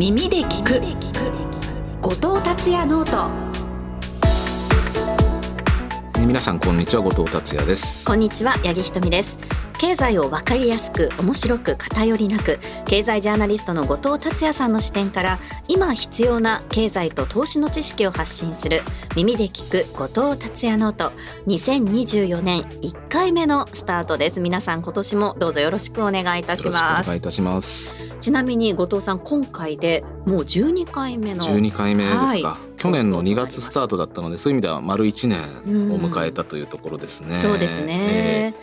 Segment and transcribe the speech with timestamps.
[0.00, 0.80] 耳で聞く。
[2.00, 3.30] 後藤達也ノート。
[6.18, 7.02] えー皆さんこんにちは。
[7.02, 8.06] 後藤達也です。
[8.06, 8.52] こんにちは。
[8.52, 9.36] 八木ひとみです
[9.80, 15.38] 経済をわかりやすく面白く偏りなく経済ジャーナリストの後藤達也さんの視点から
[15.68, 18.82] 今必要な経済と投資の知識を発信する
[19.16, 24.40] 耳で聞く後藤達也 note。2024年1回目のスタートです。
[24.40, 27.94] 皆さん今年もどうぞよろしくお願いいたしよろしくおます願いいたします。
[28.20, 38.54] ちなみに後藤さん今回でもう12回目の12回目ですか、は去年の2月スタートだったのでそういう意味では丸1年を迎えたというところですね、そうですね。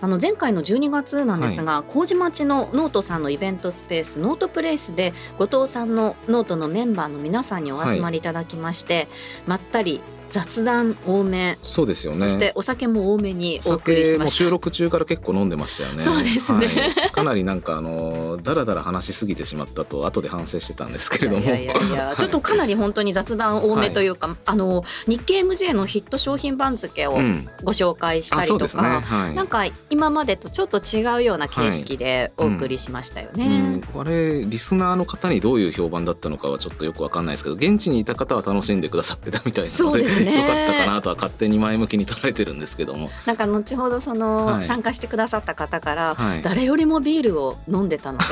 [0.00, 9.08] あの前回の12月なんですが、麹町のノートさんのイベントスペース note place で後藤さんのノートのメンバーの皆さんにお集まりいただきまして、
[9.46, 12.18] まったり雑談多め、えーそうですよね。
[12.18, 14.36] そしてお酒も多めにお送りしました。
[14.36, 16.02] 収録中から結構飲んでましたよね。
[16.02, 16.66] そうですね。
[16.66, 17.10] はい。
[17.10, 21.42] かなりなんかあのだらだら話しすぎてしまったと後で反省してたんですけれども。
[21.42, 27.48] いやいやいや、ちょっとかなり本当に雑談多めというか、あの日経 MJ のヒット商品番付をうん。
[27.64, 28.82] ご紹介したりとあそうですね。
[28.82, 29.34] か、はい。
[29.34, 33.82] なんか今までとちょっと違うような形式でお送りしましたよね。
[33.94, 40.34] うん、あれリスナーの方にどういう評判だったのかはちょっとよくわかんないですけど現地にいた方は楽しんでくださってたみたいなのそうですね。
[40.34, 43.10] よかったかなとは勝手に前向きに捉えてるんですけども。
[43.26, 44.64] なんか後ほどその、はい。
[44.64, 46.42] 参加してくださった方から、はい。
[46.42, 48.24] 誰よりもビールを飲んでたので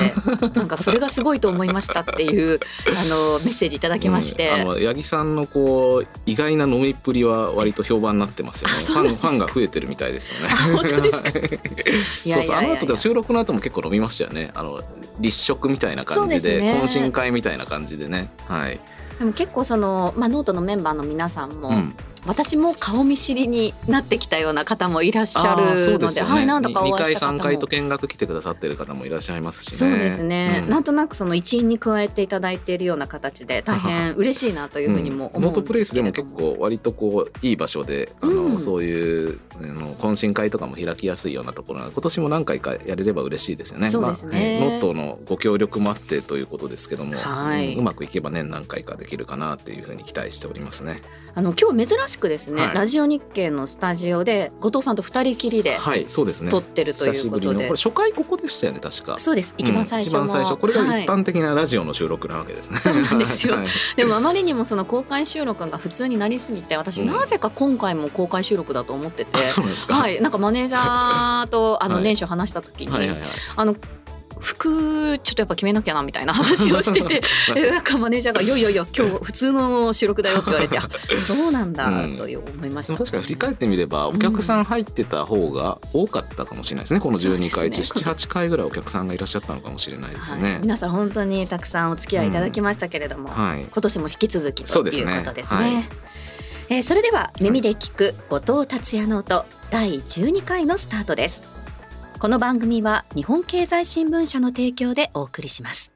[0.55, 4.55] なんかそれがすごいと思いましたっていうあのメッセージいただきまして、うん。
[4.55, 8.75] あの八木さんのこう意外な飲みっぷりは割と評判になってますよね。
[8.77, 10.49] あファンファンが増えてるみたいですよね。
[10.77, 11.31] 本当ですか？
[11.33, 12.57] そうそう。
[12.57, 14.51] あの後でも収録の後も結構飲みましたよね。
[14.55, 14.81] あの
[15.21, 18.31] 立食みたいな感じで懇親会みたいな感じでね。
[18.49, 18.81] はい、
[19.19, 21.95] でも結構その、まあ、ノートのメンバーの皆さんも、うん。
[22.27, 26.31] 私も顔見知りになってきたような方もいらっしゃるのでですよね。
[26.31, 27.39] はい、なんだかお2回会いした方も。
[27.39, 29.77] 3回と見学来てくださってる方もいらっしゃいますしね。
[29.77, 43.89] そうですね、うんなんとなくその一員に加えていただいているような形で大変嬉しいなというふうにも思うんノートプレイスでも結構割とこういい場所であの、うんそういうあの懇親会とかも開きやすいようなところな今年も何回かやれれば嬉しいですよね。
[43.89, 44.59] そうですね。
[44.61, 47.75] まあノートのご協力もあってということですけども、はい。
[47.75, 51.03] うんうまくいけば年何回かできるかなっていうふうに期待しておりますね。
[51.37, 52.75] あの今日珍しくですね、はい。
[52.75, 56.51] ラジオ日経のスタジオで後藤さんと二人きりではいそうですね。
[56.51, 59.19] 撮ってるということで、これ初回ここでしたよね確か。
[59.19, 59.55] そうです。
[59.59, 60.61] 一番最初の、うん一番最初。
[60.61, 61.05] これがはい。
[61.05, 62.79] 一般的なラジオの収録なわけですね。
[62.79, 63.55] そうなんですよ。
[63.55, 63.67] はい。
[63.97, 67.07] でもあまりにもその公開収録が普通になりすぎて私うん。
[67.09, 69.95] なぜか今回も公開収録だと思ってて、あそうですか。
[69.95, 70.21] はい。
[70.21, 72.05] なんかマネージャーとあのはい。
[72.05, 73.29] 年初話した時に、はいはいはい。
[73.57, 73.75] あの
[74.41, 77.23] 服ちょっとやっぱ決めなきゃなみたいな話をしてて
[77.55, 80.83] でなんかマネージャーが「いやいやいや今日普通の収録だよ」って言われて「あ
[81.19, 82.95] そうなんだ」うんという思いました。
[82.95, 90.59] でも確かに振り返ってみればお客さん入ってた方が多かったかもしれないですねこの12回中、ね78回ぐらいお客さんがいらっしゃったのかもしれないですはいね。
[90.61, 95.59] 皆さん本当にたくさんお付き合いいただきましたけれども、はい、今年も引き続きということですね。
[95.61, 95.89] はい
[96.71, 101.54] えーそれでは耳で聞く後藤達也ノート第12回のスタートです。
[102.25, 105.93] この番組は日本経済新聞社の提供でお送りします。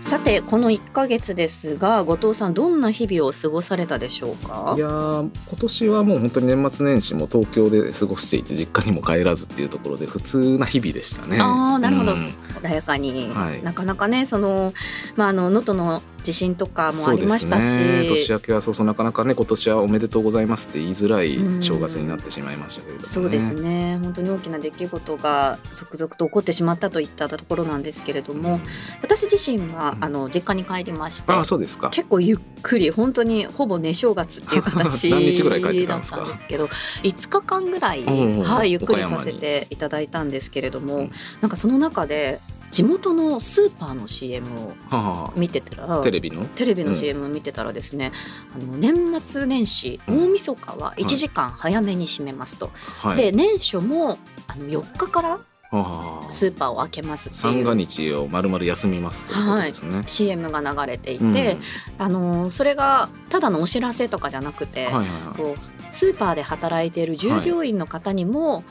[0.00, 4.74] さてこの1ヶ月ですが後藤さんどんな日々を過ごされたでしょうか？
[4.76, 11.38] いやー今年はもう本当に年末年始も東京で過ごしていて実家にも帰らずっていうところで普通な日々でしたね。
[11.40, 12.12] あーなるほど。
[12.12, 12.32] うん。
[12.62, 13.64] 穏やかに、はい。
[13.64, 14.74] なかなかねその
[15.16, 23.98] まああの能登の地震とかもありましたし、ね、年明けはそうそうなかなかね今年はおめでとうございますって言いづらいうん正月になってしまいましたけれども、ね、そうですね。
[24.02, 28.60] 本当に大きな出来事が続々と起こってしまったといったところなんですけれども、
[29.02, 30.04] 私自身はうん。
[30.04, 31.90] あの実家に帰りまして、ああそうですか。
[31.90, 36.18] 結構ゆっくり本当にほぼ寝正月っていう形 何日ぐらい帰ってただっんですか？
[36.18, 36.66] たんですけど
[37.02, 41.12] 5日間ぐらい、はい、ゆっくりさせていただいたんですけれども、うん。
[41.40, 42.40] なんかその中で
[42.74, 46.44] 地元のスーパーの CM をは見てたらあテレビの？
[46.46, 46.96] テレビのうん。
[46.96, 48.10] CM 見てたらですね、
[48.52, 50.32] あの年末年始大うん。
[50.32, 53.16] 晦日は1時間早めに閉めますと、はい。
[53.16, 54.18] で年初も
[54.48, 55.28] あの4日から
[55.70, 60.02] はあスーパーを開けますって三がいう日をまるまる休みますということですね。
[60.08, 61.60] CM が流れていて、うん。
[61.98, 65.36] あのそれがただのお知らせとかじゃなくて、はいはいはい。
[65.36, 68.64] こうスーパーで働いている従業員の方にも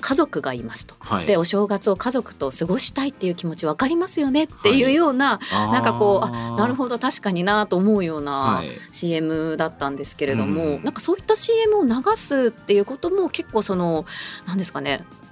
[0.00, 0.94] 家族がいますと。
[0.98, 1.26] はい。
[1.26, 8.68] でお正月を家族と過ごしたいっていう気持ち分かりますよねっていうような、なんかこうあなるほど確かになと思うようなはい。
[8.90, 10.84] CM だったんですけれども、うん。
[10.84, 14.06] なんかそういった CM を流すっていうことも結構その
[14.46, 15.29] 何ですかね直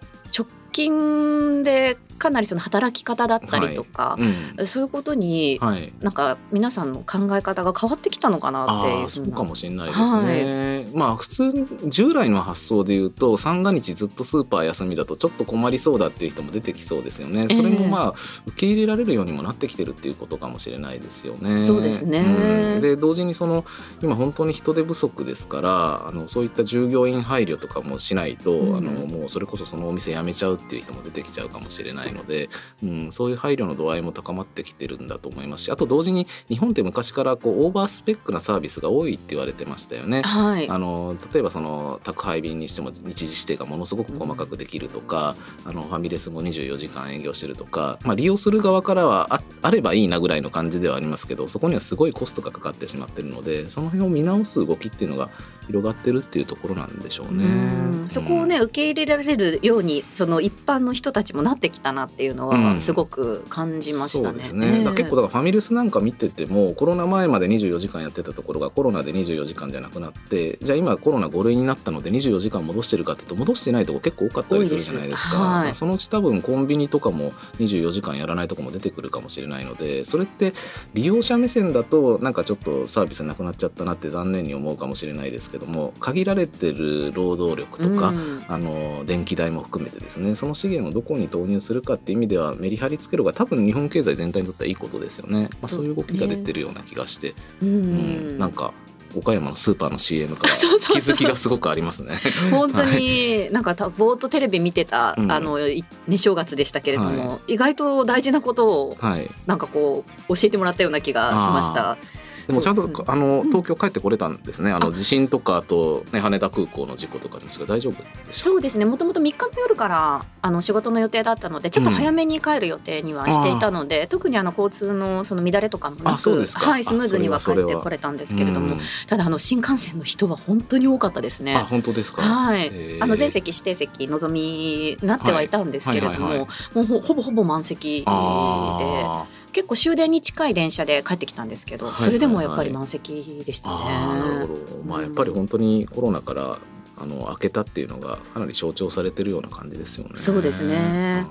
[0.78, 4.22] 近でかなりその働き方だったりとか、はい。
[4.58, 4.66] うん。
[4.66, 5.92] そういうことに、はい。
[6.00, 17.48] なんか皆さんの考え方が変わってきたのかなっていうそうかもしれないですはね、まあ普通に従来の発想で言うと三が日ずっとスーパー休みだとちょっと困りそうだっていう人も出てきそうですよね。
[17.48, 18.14] それもまあ
[18.46, 21.60] 受け入れられるようにもなってきてるっていうことかもしれないですよね。
[21.60, 22.20] そうですね。
[22.20, 22.82] うん。
[22.82, 23.64] で同時にその
[24.02, 28.76] 今本当に人手不足ですからあのそういった従業員配慮とかもしないと、うん。
[28.76, 32.48] あのもうそれこそそのお店辞めちゃうっていう人も出てきちゃうかもしれないので、
[32.82, 40.22] うん、そういう配慮の度合いも高まってきてるんだと思いますしあと同時に日本って昔からこうオーバースペックなサービスが多いって言われてましたよね。
[40.22, 55.30] はいあの例えばその宅配便にしても日時指定がものすごく細かくできるとか、あのファミレスも24時間営業してるとか、まあ、利用する側からはああればいいなぐらいの感じではありますけどそこにはすごいコストがかかってしまってるのでその辺を見直す動きっていうのが
[55.66, 57.44] 広がってるっていうところなんでしょうね。
[57.44, 62.64] うんそこをね受け入れられるようにその一般の人たちもなってきたなっていうのうん。
[62.64, 64.34] はすごく感じましたね。
[64.34, 75.38] そうですね、だ結構だからファミレスなんか見ててもコロナ前まで24時間やってたところがコロナで24時間じゃなくなってじゃあ今コロナ5類になったので24時間戻してるかっていうと戻してないとこ結構多かったりするじゃないですか。
[75.38, 75.64] はい。
[75.64, 80.52] まあそのうち多分コンビニとかも24時間やらないとこも出てくるかもしれないのでそれって
[80.94, 88.44] 利用者目線だとなんかちょっとサービスなくなっちゃったなって残念に思うかもしれないですけども限られてる労働力とか、うん。
[88.48, 97.34] あの電気代も含めてですねその資源をどこに投入するかっていう意味ではメリハリつける方が多分日本経済全体にとってはいいことですよね、まあ、そういう動きが出てるような気がして。
[97.60, 98.38] う、うんん。
[98.38, 98.72] なんか
[99.16, 102.14] 岡山のスーパーの CM から気づきがすごくありますね。
[102.52, 105.32] 本当になんかたぼーっとテレビ見てた、うん。
[105.32, 111.98] あのいね正月でしたけれども、は意外と大事なことをはい、なんかこう教えてもらったような気がしました。
[112.48, 113.48] でもちゃんとねあのうん。
[113.48, 118.32] 東京帰ってこれたんですね、あの地震とかあと、ね、羽田空港の事故とかありますが大丈夫でした。
[118.32, 118.84] そうですね。
[118.84, 128.80] もともと3日の夜からあの仕事の予定だったのでちょっと早めに帰る予定にはしていたので、特にあの交通のその乱れとかもなくはい、スムーズには帰ってこれたんですけれども、うん。
[129.06, 131.54] ただあの新幹線の人は本当に多かったですね。
[131.54, 133.00] あ本当ですか、はい。
[133.00, 143.76] あの全席指定席のぞみになってはいたんですけれども、もうほほぼほぼ満席であ結構終電に近い電車で帰ってきたんですけど、はいはいはいそれでもやっぱり満席でしたね。
[143.76, 146.58] なるほど、まあ、やっぱり本当にコロナから
[146.96, 150.12] あの開けたっていうのがかなり象徴されてるような感じですよね。
[150.16, 151.26] そうですね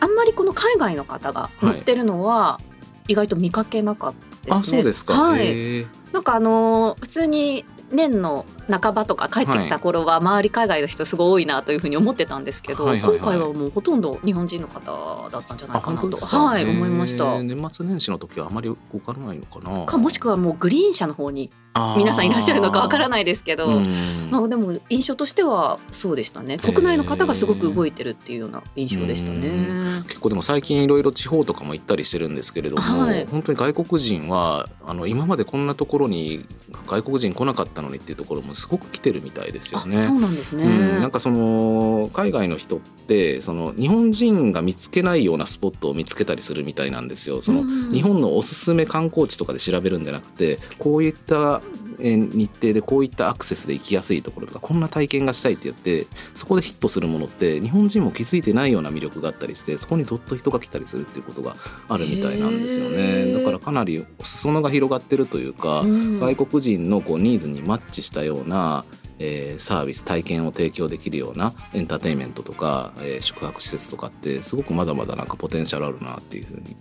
[0.00, 2.60] あんまりこの海外の方が乗ってるのは
[3.08, 4.14] 意外と見かけなかっ
[4.46, 4.78] たあですね。
[4.78, 5.14] そうですか。
[5.14, 5.86] はい。
[6.12, 16.08] なんかあのー普通に年の半ばとか帰ってきた頃は周り海外の人すごい多いなというふうに思ってたんですけど、はいはいはい今回はもうほとんど日本人の方だったんじゃないあかなと。
[16.08, 17.42] はい思いました。
[17.42, 19.86] 年末年始の時はあまり動かないのかな。
[19.86, 21.50] かもしくはもうグリーン車の方に
[21.96, 26.58] 皆さんいらっしゃるのかわからないですけど、うんまあでも印象としてはそうでしたね。
[26.58, 30.02] 国内の方がすごく動いてるっていうような印象でしたね。
[30.06, 36.44] 結構でも最近いろいろ地方とかも行ったりしてるんですけれども、はい本当に外国人はあの今までこんなところに
[36.86, 39.98] 外国人来なかったのにっていうところもすごく来てるみたいですよね。
[39.98, 40.64] あそうなんですね。
[40.64, 40.68] う
[40.98, 47.40] ん、なんかその海外の人ってその日本人が見つけないようなスポットを見つけたりするみたいなんですよ。
[47.40, 61.56] そのうん日本のおすすめ観光地とかで調べるんじゃなくてこういったえー日程でこういったアクセスで行きやすいところとかこんな体験がしたいって言ってそこでヒットするものって日本人も気づいてないような魅力があったりしてそこにどっと人が来たりするっていうことが
[61.88, 62.96] あるみたいなんですよへね。
[63.32, 68.84] ーだからかなり裾野が広がってるというか、うん外国人のこうニーズにマッチしたような、
[69.18, 76.76] えーサービス体験を提供できるようなエンターテインメントとか、えー宿泊施設とかってすごくまだまだなんかポテンシャルあるなっていうふうに。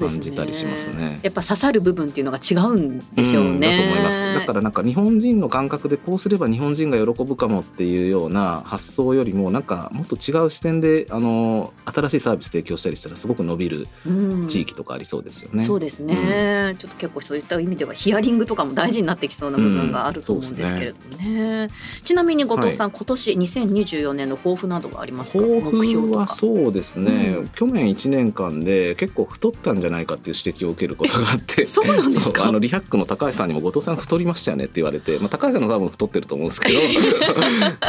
[0.00, 1.20] 感じたりしますね。
[1.22, 3.50] やっぱ刺さる部分っていうのが違うんでしょうね。
[3.56, 4.22] んだと思います。
[4.22, 14.46] だからなんか日本人の感覚でこうすれば日本人が喜ぶかもっていうような発想よりもなんかもっと違う視点であの新しいサービス提供したりしたらすごく伸びるうん。
[14.48, 15.64] 地域とかありそうですよね。
[15.64, 21.70] そうですね、ちょっと結構そういった意味ではヒアリングとかも大事になってきそうな部分があると思うんですけれどもね,、
[22.02, 25.44] ちなみに後藤さん、今年2024年の抱負などはありますか？
[25.44, 27.48] 抱目標はそうですね、うん。
[27.48, 31.66] 去年1年間で結構太ったんじゃないかっていう指摘を受けることがあって。
[31.66, 32.44] そうなんですか？
[32.46, 36.70] あのリハックの高橋さんにも後藤さん太りましたよねって言われて、まあ、高橋さんの多分太ってると思うんですけ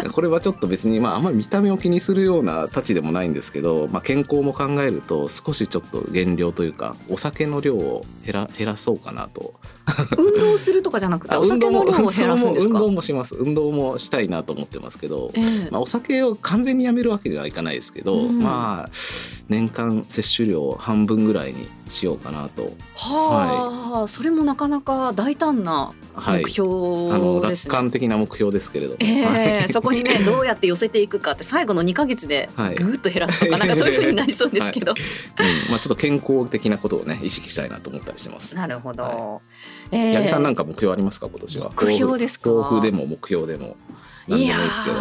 [0.03, 9.53] ど これはちょっと別に、まあ、あんまり見た目を気にするようなたちでもないんですけど、まあ、健康も考えると少しちょっと減量というかお酒の量を減ら減らそうかなと。
[10.17, 12.79] 運動するとかじゃなくてお酒の量を減らすんですか？
[12.79, 13.35] 運動もします。
[13.35, 15.67] 運動もしたいなと思ってますけど、ええ。
[15.69, 18.39] まあ、お酒を完全にやめるわけにはいかないですけど、うん。
[18.41, 18.89] まあ
[19.47, 22.73] 年間摂取量を半分ぐらいにしようかなと。
[22.95, 26.43] はあ、それもなかなか大胆なはい。
[26.43, 26.69] 目標
[27.13, 27.71] あのですね。
[27.73, 29.47] 楽観的な目標ですけれども、えはい。
[29.65, 32.75] えそこにね どうやって寄せていくかって最後の2ヶ月ではい。
[32.75, 35.71] ぐーっと減らすとか、なんかそういう風になりそうですけど、うん。
[35.71, 38.55] まあ、ちょっと健康的なことをね意識したいなと思ったりしてます。
[38.55, 39.39] なるほど、は
[39.91, 40.15] ええ。
[40.15, 41.71] 八木さんなんか目標ありますか今年は？
[41.79, 42.49] 目標ですか？
[42.49, 43.75] 抱負でも目標でも
[44.27, 44.97] 何でもいいですけど。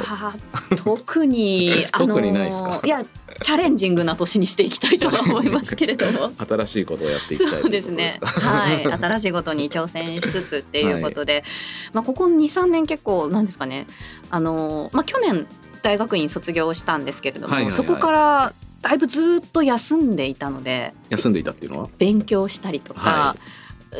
[0.76, 2.80] 特に 特にないですか？
[2.84, 3.04] いや
[3.42, 6.32] チャレンジングな年にしていきたいとは思いますけれども。
[6.46, 8.14] 新しいことをやっていきたいそうですね。
[8.22, 8.84] はい。
[8.86, 11.44] 新しいことに挑戦しつつっていうことで、
[11.92, 13.86] まあここ23年結構なんですかね。
[14.30, 15.46] あのまあ去年
[15.82, 17.72] 大学院卒業したんですけれども、はいはいはい。
[17.72, 18.52] そこから
[18.82, 21.88] だいぶずっと休んでいたので休んでいたっていうのは？
[21.98, 23.36] 勉強したりとか、は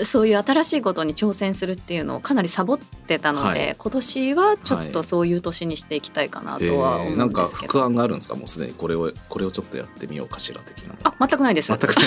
[0.03, 3.75] そういう新しいことに挑戦するっていうのをかなりサボってたので、はい。
[3.79, 7.73] 今年はちょっとそういう年にしていきたいかなとは思うんえーなんかですけど。
[7.73, 8.35] 副案があるんですか？
[8.35, 8.75] もうすでに。
[8.75, 10.97] これをこれをちょっとやってみようかしら的なの。
[11.05, 11.69] あ全くないです。
[11.69, 12.05] 全くない。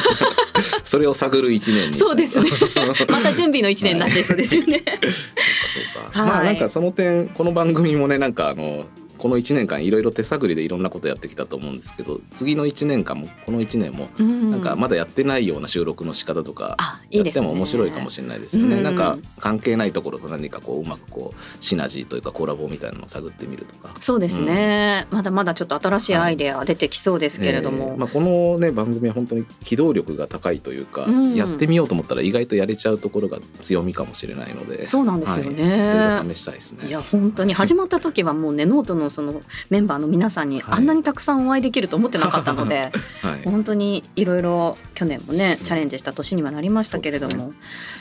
[0.84, 2.50] それを探る一年そうですね。
[3.10, 4.84] また準備の一年になっちゃいそうですよね。
[4.86, 6.30] そうか、はい。
[6.30, 8.86] まあなんかその点この番組もねなんかあの
[9.18, 16.78] この1年間いろいろ手探りでいろんなことやってきたと思うんですけど次の1年間もこの1年もうんなんかまだやってないような収録の仕方とか。
[17.10, 18.78] やっても面白いかもしれないですよね。
[18.78, 23.90] うんなんか関係ないところと何かこううまくこうシナジーというかコラボみたいなのを探ってみるとか。
[24.00, 35.94] そうですね、まだまだちょっと新しいアイデア出てきそうですけれども、えーまあ、このね番組は本当に機動力が高いというか、うんやってみようと思ったら意外とやれちゃうところが強みかもしれないのでそうなんですよはい、いね。
[35.94, 36.88] ろいろ試したいですね。
[36.88, 40.76] いや本当に始まった時はもうねノートのそのメンバーの皆さんにはい。
[40.78, 47.54] あんなにたくさんお会いできると思ってなかったので、 はい、本当にいろいろ去年もねチャレンジした年にはなりましたけれども、そうで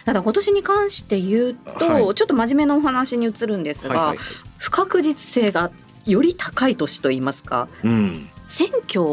[0.06, 2.14] ただ今年に関して言うと、はい。
[2.14, 4.16] ちょっと真面目なお話に移るんですが、はいはい。
[4.16, 4.26] はい
[4.58, 5.70] 不確実性が
[6.04, 9.04] より高い年といいますかうん、選挙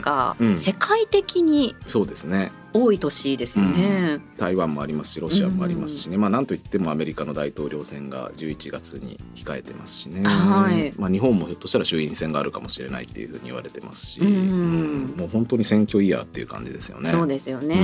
[0.00, 0.48] がうん。
[0.48, 0.58] うん。
[0.58, 2.52] 世界的にそうですね。
[2.72, 4.18] 多い年ですよね。
[4.36, 10.92] 台湾もありますしロシアもありますしね、まあなんといってもアメリカの大統領選が11月に控えてますしね、はい。
[10.96, 17.08] まあ、日本もひょっとしたら衆院選があるかもしれないっていうふうに言われてますし、うんうんもう本当に選挙イヤーっていう感じですよね。
[17.08, 17.76] そうですよね、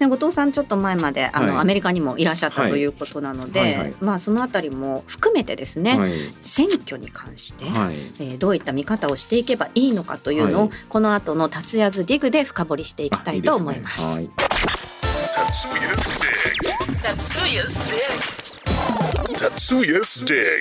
[0.00, 0.08] うん。
[0.10, 1.56] で後藤さんちょっと前まであの、はい。
[1.58, 3.76] アメリカにもいらっしゃったはいということなので、はい。
[3.76, 6.12] はいまあそのあたりも含めてですね、はい。
[6.42, 7.94] 選挙に関して、はい。
[8.18, 10.70] えーどういった見方をしていけばいいのかというのを、はい。
[10.88, 14.04] この後の達也ズディグで深掘りしていきたいと思います。
[14.04, 14.44] あいいですね。
[14.44, 14.49] はい
[15.50, 16.14] Tatsuya's
[17.90, 18.06] Dig.
[19.36, 20.54] Tatsuya's Dig.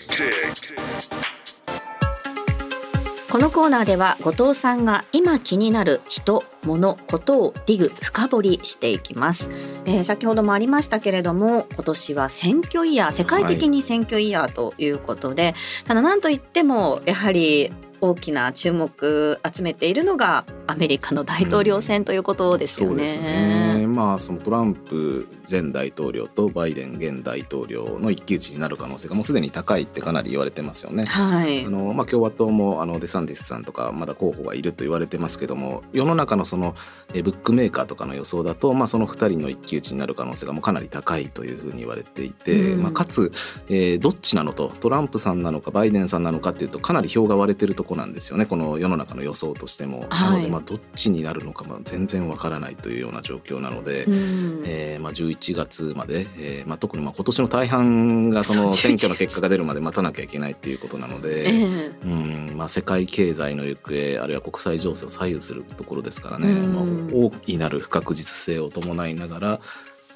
[3.32, 9.52] このコーナーでは後藤さんが今気になる人物ことをディグ深掘りしていきます、
[9.86, 15.54] えー先ほどもありましたけれども今年は選挙イヤー世界的に選挙イヤーということで、
[15.86, 22.96] ただ何といってもやはり大きな注目集めているのがアメリカの大統領選ということですよね。
[22.96, 23.88] そうですね。
[23.88, 31.06] まあそのトランプ前大統領とバイデン現大統領の一騎打ちになる可能性がもうすでに高いってかなり言われてますよね。
[31.06, 31.70] はいあ。
[31.70, 36.76] のまあ、共和党もあのデサンティスさんとかまだ候補がいると言われてますけども世の中のその
[37.14, 43.32] えブックメーカーとかの予想だと、まあ、その2人の一騎打ちになる可能性がもうかなり高いというふうに言われていて、うんまあ、かつ、
[43.70, 48.46] えーどっちなのとトランプさんなのかバイデンさんなのかっていうとかなり票が割れてるとこなんですよね。
[48.46, 50.06] この世の中の予想としても。
[50.10, 50.32] はい。
[50.32, 54.06] なので、まあ、どっちになるのかも全然わからないというような状況なので。
[54.06, 54.64] うん。
[54.66, 61.92] えーまあ、11月まで、えーまあ、特にまあ今年の大半がその選挙の結果が出るまで待たなきゃいけないっていうことなので、ええ。
[62.06, 66.74] うんまあ、世界経済の行方あるいは国際情勢を左右するところですからね、うん。
[66.74, 69.60] まあ、大いなる不確実性を伴いながら、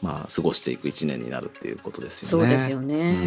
[0.03, 2.43] まあ、過ごしていく一年になるっていうことですよね。
[2.43, 3.17] そうですよね。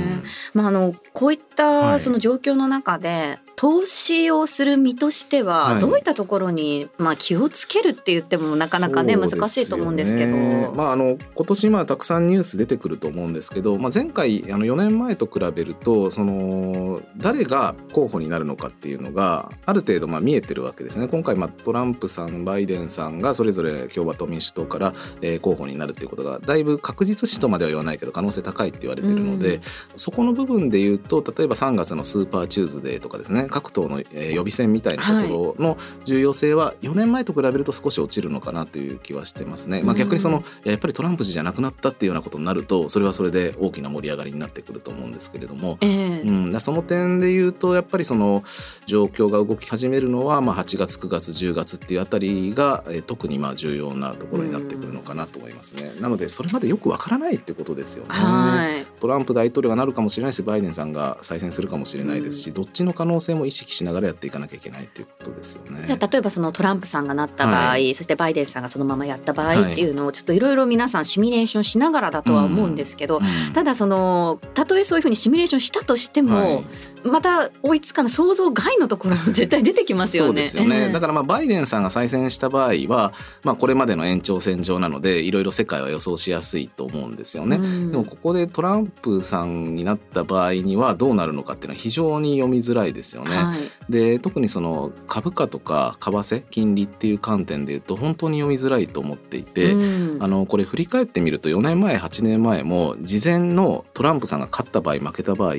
[0.54, 10.36] うんまあ、あのこういっはいたその状況の中で、投資をする身としてははいどういったところに、まあ、気をつけるって言ってもなかなかねそう難しいと思うんですけど。
[10.74, 24.92] まあ、あの今年まあたくさんニュース出てくると思うんですけど、まあ、前回あの4年前と比べるとその誰が候補になるのかっていうのがある程度まあ見えてるわけですね今回まあトランプさんバイデンさんがそれぞれ共和党民主党から、
[25.22, 29.62] えー候補になるっていうことがだいぶ確実視とまでは言わないけど可能性高いって言われてるので、うん
[29.96, 39.82] そこの部分で言うと例えば3月のスーパーチューズデーとかですね各党の、えー予備選みたいなところの重要性は4年前と比べると少し落ちるのかなという気はしてますね。
[39.82, 45.78] まあ、うん逆にそのいややっぱりトランプ氏じゃなくなったっていうようなことになるとそれはそれで大きな盛り上がりになってくると思うんですけれども。
[45.80, 48.44] ええうん、その点で言うとやっぱりその
[48.86, 55.94] 状況が動き始めるのはまあ8月9月10月っていうあたりが、えー特にまあ重要なところになってくるのかなと思いますね。
[56.00, 58.10] なのでそれまでよくわからないってことですよね。
[58.10, 65.84] はいトランプ大統領がなるかもしれないしバイデンさんが再選するかもしれないですし、どっちの可能性も意識しながらやっていかなきゃいけないということですよね。
[65.86, 73.52] じゃあ例えばそのトランプさんがなった場合、はそしてバイデンさんがそのままやった場合っていうのをちょっといろいろ皆さんシミュレーションしながらだとは思うんですけど、うん。
[73.52, 76.64] ただそのたとえそういうふうにシミュレーションしたとしても、はい。
[77.04, 80.28] また追いつかない想像外のところも絶対出てきますよね。
[80.28, 83.12] そうですよね、ええだからまあバイデンさんが再選した場合は、
[83.44, 87.56] まあ、これまでの延長線上なのでいろいろ世界は予想しやすいと思うんですよね。
[87.56, 87.90] うん。
[87.92, 93.36] でもここでトランプさんになった場合にはどうなるのかっていうのは非常に読みづらいですよね。
[93.36, 105.58] はいで特にその株価とか為替金利っていう観点で言うと本当に読みづらいと思っていて、うんあのこれ振り返ってみると4年前8年前も事前のトランプさんが勝った場合負けた場合、え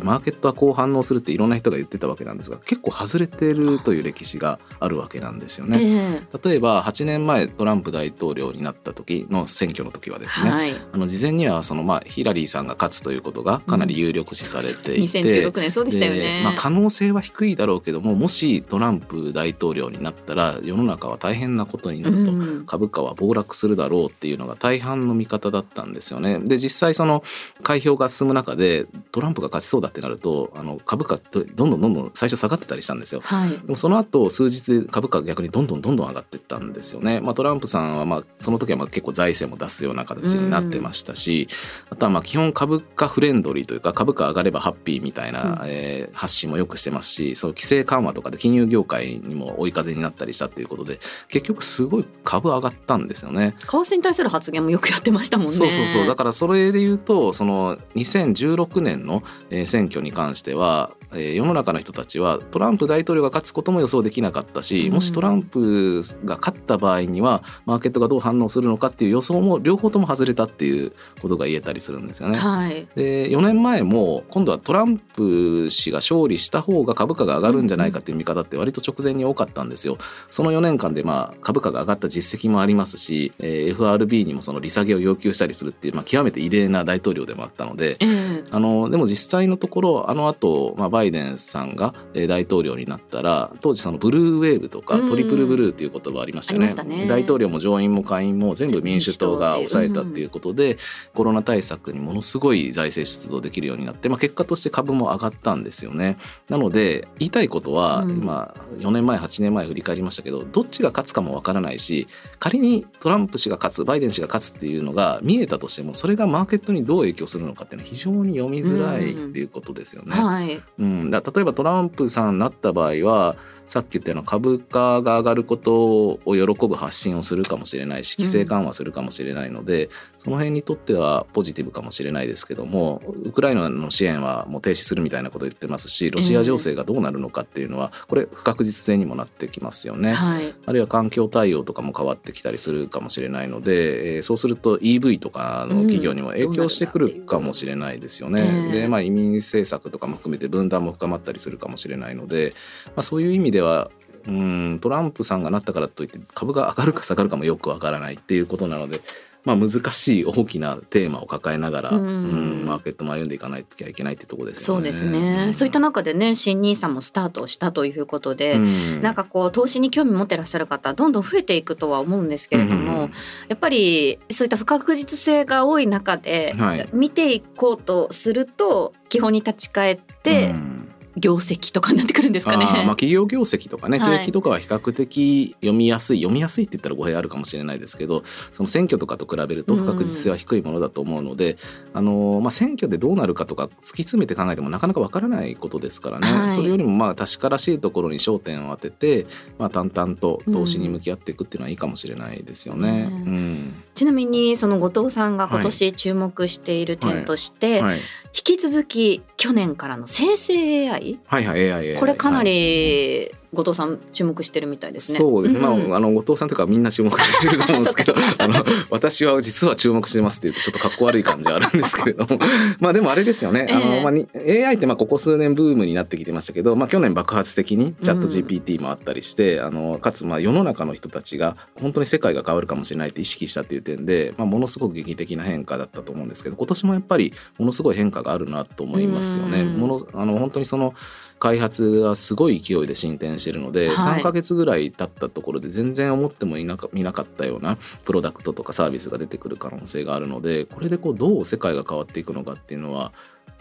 [0.00, 5.78] ーマーケットはこう反応するっていろんな人が言ってたわけなんですが結構外れてるという歴史があるわけなんですよね。
[5.82, 26.38] え例えば8年前トランプ大統領になった時の選挙の時はですね、えはい、あの事前にはそのまあヒラリーさんが勝つということがかなり有力視されていて、2016年そうでしたよねでまあ、可能性は低いだろうけどももしトランプ大統領になったら世の中は大変なことになると、うん株価は暴落するだろうっていうのが大半の見方だったんですよね。
[26.38, 27.22] で実際その
[27.62, 33.20] 開票が進む中でトランプが勝ちそうだってなるとあの株価ってどんどんどんどん最初下がってたりしたんですよ。
[33.22, 37.20] はいでもその後数日で株価が逆にどんどんどんどん上がっていったんですよね。
[37.20, 41.48] まあ、トランプさんはまあその時はまあ結構財政も出すような形になってましたし、
[41.90, 53.54] あとはまあ基本株価フレンドリーというか株価上がればハッピーみたいな、えー発信もよくしてますしそう規制緩和とかで金融業界にも追い風になったりしたっていうことで結局すごい株上がったんですよね。
[53.60, 55.52] 為替に対する発言もよくやってましたもんね。
[55.52, 72.38] そうそうそうだからそれで言うとその2016年のえー選挙に関しては、えー世の中の人たちはトランプ大統領が勝つことも予想できなかったし、うんもしトランプが勝った場合にはマーケットがどう反応するのかっていう予想も両方とも外れたっていうことが言えたりするんですよね。
[72.38, 72.86] はい。
[72.96, 79.98] で4年前も今度はトランプ氏が勝利した方が株価が上がるんじゃないかっていう見方って割と直前に多かったんですよ。
[80.28, 87.96] その4年間でまあ株価が上がった実績もありますし、えー FRB にもその利下げを要求したりするっていう、まあ、極めて異例な大統領でもあったので。
[88.00, 95.08] ええあのでも実際のところあの後、まあバイデンさんがえー大統領になったら当時そのブルーウェーブとかうん。
[95.08, 97.06] トリプルブルーっていう言葉ありましたよね,、ありましたね。
[97.06, 100.76] 大統領も上院も下院も全部民主党が抑えたっていうことで、
[101.14, 106.18] コロナ対策にものすごい財政出動できるようになって、まあ、結果として株も上がったんですよね。
[106.48, 108.18] なので言いたいことは、うん。
[108.18, 120.12] 今4年前8年前振り返りましたけどどっちが勝つかもわからないし仮にトランプ氏が勝つバイデン氏が勝つっていうのが見えたとしてもそれがマーケットにどう影響するのかっていうのは非常に読みづらいっていうことですよね。
[120.12, 120.62] はい。
[120.78, 123.36] うん、だ例えばトランプさんになった場合は
[123.68, 129.90] さっき言ったような株価が上がることを喜ぶ発信をするかもしれないし規制緩和するかもしれないので、
[130.28, 140.12] その辺にとってはポジティブかもしれないですけどもウクライナの支援はもう停止するみたいなことを言ってますしロシア情勢がどうなるのかっていうのはこれ不確実性にもなってきますよね。
[140.12, 140.54] はい。
[140.66, 148.42] あるいは環境対応とかも変わってきたりするかもしれないので、えーそうすると EV とかの企業にも影響してくるかもしれないですよね。
[148.42, 152.52] うんで、まあ、移民政策とかも含めて分断も深まったりするかもしれないので、
[152.88, 153.90] まあ、そういう意味では
[154.26, 159.00] うんトランプさんがなったからといって株が上がるか下がるかもよくわからないっていうことなので。
[159.44, 162.02] まあ、難しい大きなテーマを抱えながら、うん。
[162.02, 164.92] うんマーケットも歩んでいかないといけないっていうところですよね。
[164.92, 165.52] そうですね。
[165.54, 169.02] そういった中でね、新ニーサもスタートしたということで、うん。
[169.02, 173.12] なんかこう投資に興味持ってらっしゃる方どんどん増えていくとは思うんですけれども、うん。
[173.48, 176.88] やっぱりそういった不確実性が多い中で、はい。
[176.92, 180.87] 見ていこうとすると基本に立ち返ってうん
[181.18, 182.64] 業績とかになってくるんですかね。
[182.64, 184.18] あーまあ、企業業績とかねはい。
[184.20, 191.56] 景気とかは比較的読みやすい、読みやすいって言ったら語弊あるかもしれないですけどその選挙とかと比べると不確実性は低いものだと思うので、
[191.94, 196.50] あのーまあ、選挙でどうなるかとか突き詰めて考えてもなかなかわからないことですからね、はい。
[196.52, 199.26] それよりもまあ確からしいところに焦点を当てて、
[199.58, 203.08] まあ、淡々と投資に向き合っていくっていうのはいいかもしれないですよね。
[203.10, 208.02] ううんんちなみにその後藤さんが今年注目している点として、はい、引
[208.44, 212.46] き続き去年からの生成 AI はいはい AI これかなはい。
[212.46, 215.18] り後藤さん注目してるみたいですね。
[215.18, 222.38] そうですね、んまあ、あの後藤さんというかみんな注目してると思うんですけど あの私は実は注目してますって言うとちょっとかっこ悪い感じはあるんですけれども。
[222.80, 223.82] まあでもあれですよね、あえ。
[223.82, 239.62] えのまあ、に AI ってまあここ数年ブームになってきてましたけど、まあ、去年爆発的にチャット GPT もあったりして、あのかつまあ世の中の人たちが本当に世界が変わるかもしれないって意識したっていう点で、まあ、ものすごく劇的な変化だったと思うんですけど今年もやっぱりものすごい変化があるなと思いますよね。
[239.62, 239.76] うん。
[239.76, 240.94] ものあの本当にその
[241.38, 243.96] 開発がすごい勢いで進展してるので、はい。
[243.96, 253.12] 3ヶ月ぐらい経ったところで全然思ってもいなか見なかったようなプロダクトとかサービスが出てくる可能性があるのでこれでこうどう世界が変わっていくのかっていうのは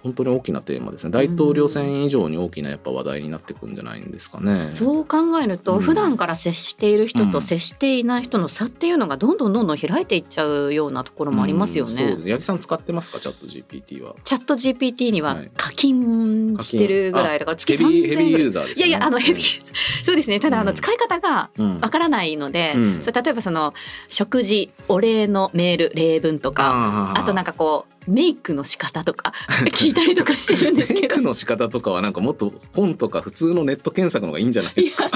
[0.03, 1.11] 本当に大きなテーマですね。
[1.11, 4.69] 大統領選以上に大きなやっぱ話題になってくるんじゃないんですかね。
[4.73, 5.81] そう考えると、うん。
[5.81, 7.31] 普段から接している人うん。
[7.31, 11.91] と接していない人の差っていうのがどんどんどんどん開いていっちゃうようなところもありますよね。
[11.91, 12.29] うんそうです。
[12.29, 13.19] 八木さん使ってますか？
[13.19, 14.15] チャット GPT は。
[14.23, 18.73] チャット GPT にははい課金してるぐらいだから月ヘビー3000ヘビーユーザーね。
[18.75, 20.39] いやいやあのヘビーそうですね。
[20.39, 20.75] ただあのうん。
[20.77, 21.79] 使い方がうん。
[21.79, 23.01] わからないので、うん。
[23.01, 23.73] それ例えばその
[24.07, 29.33] 食事お礼のメール例文とかあとなんかかこうメイクの仕方とか
[29.65, 35.09] 聞いたりとかしてるんですメイけどクの仕方とかはなんかもっと本とか普通のネット検索の方がいいんじゃないでいすか。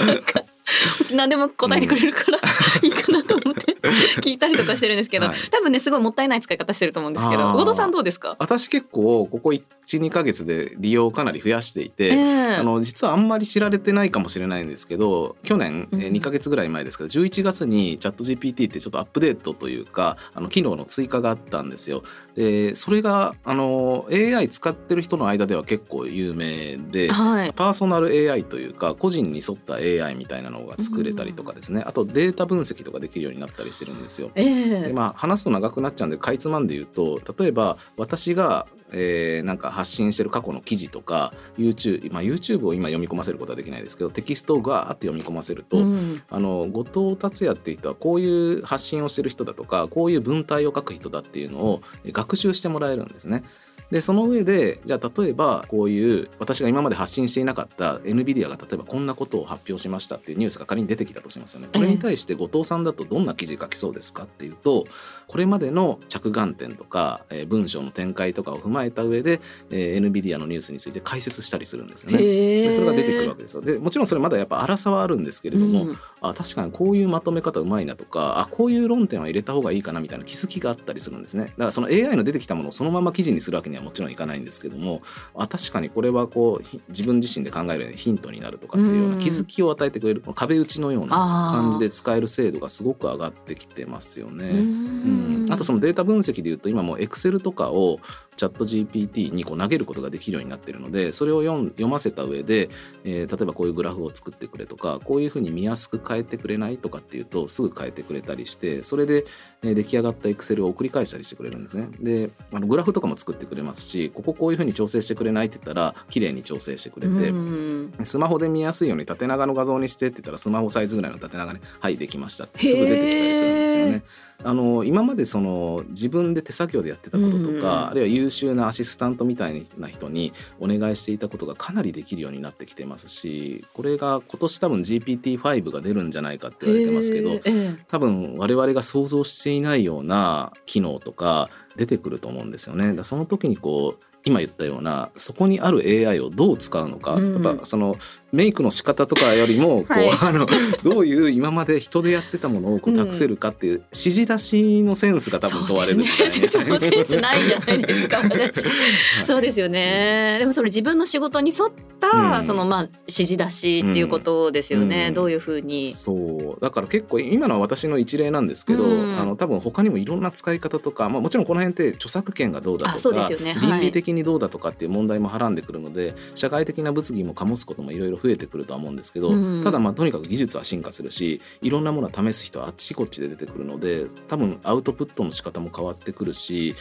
[1.16, 2.38] 何でも答えてくれるから
[2.84, 3.76] いいかなと思って
[4.22, 5.36] 聞いたりとかしてるんですけど、はい。
[5.50, 7.44] 多分ねすごいもったいない使い方してると思うんですけど。
[7.44, 7.58] あー。
[7.58, 9.54] 魚戸さんどうですか、私結構ここ
[9.98, 22.04] 12ヶ月で利用をかなり増やしていて、ええあの実はあんまり知られてないかもしれないんですけど去年、えーうん2ヶ月ぐらい前ですけど11月にチャット GPT ってちょっとアップデートというかあの機能の追加があったんですよ。
[22.36, 27.10] でそれがあの AI 使ってる人の間では結構有名で。
[27.12, 34.32] はいパーソナル AI というか個人に沿った AI みたいなのが作れたりとかですね、あとデータ分析とかできるようになったりしてるんですよ。
[34.36, 53.44] ええでまあ話すと長くなっちゃうんでかいつまんで言うと例えば私が、えーなんか発信してる過去の記事とか YouTube,、まあ、YouTube を今読み込ませることはできないですけどテキストをガーって読み込ませると、うんあの後藤達也っていう人はこういう発信をしてる人だとかこういう文体を書く人だっていうのをえ学習してもらえるんですね。
[53.92, 61.68] でその上でじゃあ例えばこういう私が今まで発信していなかった NVIDIA が例えばこんなことを発表しましたっていうニュースが仮に出てきたとしますよね。
[61.74, 64.86] これに対して後藤さんだとどんな記事書きそうですかっていうと
[65.32, 69.40] これまでの着眼点とか、えー文章の展開とかを踏まえた上で、
[69.70, 72.18] えー NVIDIA のニュースについて解説したりするんですよね。
[72.18, 73.62] でそれが出てくるわけですよ。
[73.62, 81.46] でもちろんそれまだやっぱ粗さはあるんですけれども、うんあ確かにこういうまとめ方うまいなとかあこういう論点は入れた方がいいかなみたいな気づきがあったりするんですね。
[81.46, 85.02] だからその AI の出てきたものをそのまま記事にするわけにはもちろんいかないんですけども
[85.34, 89.20] あ確かにこれはこうひ自分自身で考えるヒントになるとかっていうよううなん。
[89.20, 94.50] 気づきを与えてくれる壁打ちのような感じで使える精度がすごく上がってきてますよね。
[94.50, 98.00] うんあとそのデータ分析でいうと今もうエクセルとかを
[98.42, 102.70] チャット GPT にこう投げることができるようになってるのでそれを読ませた上で、
[103.04, 109.26] えー例えばこういうグラフを作ってくれとかこういうふうに見やすく変えてくれないとかっていうとすぐ変えてくれたりしてそれで、
[109.62, 111.88] えー出来上がった Excel を送り返したりしてくれるんですね。
[112.00, 117.30] であのグラフとかも作ってくれますしこここういうふうに調整してくれないって言ったら綺麗に調整してくれて。
[117.30, 124.04] うんスマホで見やすいように縦長の画像にしてって言ったらスマホサイズぐらいの縦長ねはいできましたってすぐ出てきたりするんですよね。
[124.44, 137.40] あの今までその自分で手作業でやってたこととか、うんうんあるいは優秀なアシスタントみたいな人にお願いしていたことがかなりできるようになってきてますしこれが今年多分 GPT-5 が出るんじゃないかって言われてますけど、
[137.88, 142.94] 多分我々が想像していないような機能とか出てくると思うんですよね。
[142.94, 147.96] だその時にこう今言ったようなそこにある AI をどう使うのか、うんやっぱその
[148.32, 150.48] メイクの仕方とかよりもこう、は いあの
[150.84, 156.50] どういう今まで人でやってたものをこう託せるかっていう指示出しのセンスが多分問われるんじゃないそうですね。
[156.50, 158.18] ちょっとセンスないじゃないですか。
[158.18, 159.26] 私。
[159.26, 160.38] そうですよね。
[160.40, 162.46] でもそれ自分の仕事に沿った、うん。
[162.46, 165.08] そのまあ指示出しっていうことですよね。
[165.10, 165.14] うん。
[165.14, 165.92] どういうふうに。
[165.92, 166.62] そう。
[166.62, 169.20] だから結構今のは私の一例なんですけど、うん。
[169.20, 173.54] あの多分他にもいろんな使い方とか、まあ、もちろんこの辺って著作権がどうだあそうとか、ですよね。
[173.54, 173.72] はい。
[173.72, 186.76] 倫理的にどうだとかっていう問題もはらんでくるので社会的な物議も醸すこともいろいろ増えてくるとは思うんですけど、うんただまあとにかく技術は進化するしいろんなものは試す人はあっちこっちで出てくるので多分アウトプットの仕方も変わってくるし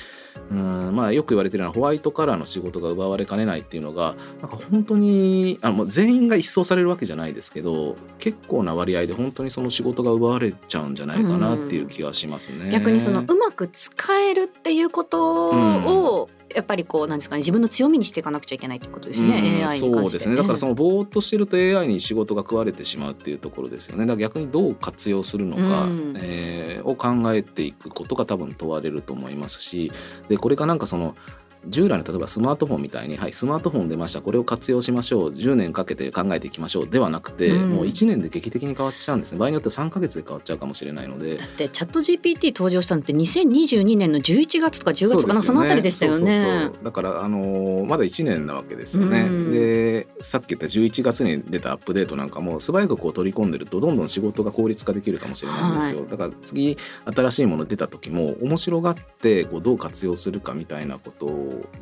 [0.51, 12.71] うんまあよく言われてるのはホワイトカラーの仕事が奪われかねないっていうのがなんか本当にあもう全員が一掃されるわけじゃないですけど結構な割合で本当にその仕事が奪われちゃうんじゃないかなっていう気がしますね。
[12.71, 19.31] 逆にそのうまく使えるっていうことを、やっぱりこうなんですかね自分の強みにしていかなくちゃいけないってことですね、う
[19.63, 20.37] ん AI にそうですね。
[20.37, 24.07] だからそのぼーっとしてると AI に仕事が食われてしまうっていうところですよね。
[24.07, 26.15] だから逆にどう活用するのか、うん。
[26.17, 29.93] えーを考えていくことが多分問われると思いますし
[30.29, 31.15] でこれがなんかその
[31.67, 37.71] 従来の例えばスマートフォンみたいに、はい、スマートフォン出ましたこれを活用しましょう10年かけて考えていきましょうではなくて、うん。
[37.71, 39.39] もう1年で劇的に変わっちゃうんですね。
[39.39, 41.37] 場合によっては3ヶ月で変わっちゃうかもしれないので。
[41.37, 46.33] だってチャット GPT 登場したのって2022年の11月とか10月とかなそのあたりでしたよね。
[46.33, 49.23] そうそうだからあのーまだ1年なわけですよね。
[49.23, 49.51] うん。
[49.51, 56.05] でさっき言った11月に出たアップデートなんかも素早くこう取り込んでるとどんどん仕事が効率化できるかもしれないんですよ。
[56.05, 56.77] だから次
[57.15, 61.27] 新しいもの出た時も面白がってこうどう活用するかみたいなこと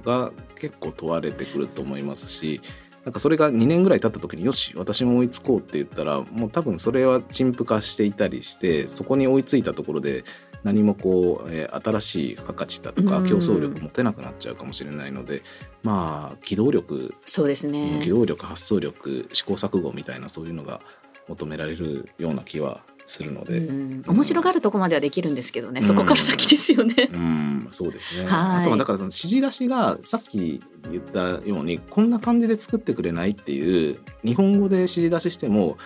[0.04, 2.60] が結構問われてくると思いますし。
[3.04, 10.24] なんかそれが2年ぐらい経った時によし私も追いつこうって言ったらもう多分それは陳腐化していたりしてそこに追いついたところで
[10.62, 15.42] 何もこう、えー新しい付加価値だとかうん競争力持てなくなっちゃうかもしれないので、
[15.82, 20.80] まあ機動力そうですね機動力発想力試行錯誤みたいなそういうのが
[21.28, 23.58] 求められるような気はするので。
[23.58, 27.08] うん面白がるとこまではできるんですけどね、うんそこから先ですよね。
[27.12, 28.24] うん、そうですね。
[28.26, 35.76] はいあとはだからその指示出しがさっき言ったようにこんな感じで作ってくれないっていう日本語で指示出ししても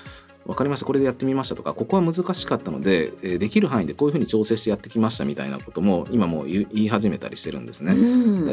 [0.47, 0.87] 分かりました。
[0.87, 7.93] これでやってみましたとかここは難しかったので、えーできる範囲でこういうふうに調整してやってきましたみたいなことも今もう言い始めたりしてるんですね。
[7.93, 7.97] う